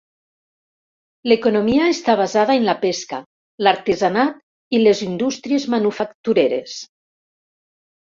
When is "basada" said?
2.21-2.57